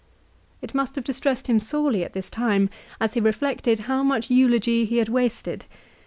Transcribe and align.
It 0.63 0.73
must 0.73 0.95
have 0.95 1.03
distressed 1.03 1.45
him 1.45 1.59
sorely 1.59 2.03
at 2.03 2.13
this 2.13 2.31
time 2.31 2.71
as 2.99 3.13
he 3.13 3.19
reflected 3.19 3.81
how 3.81 4.01
much 4.01 4.31
eulogy 4.31 4.85
he 4.85 4.97
had 4.97 5.09
wasted. 5.09 5.65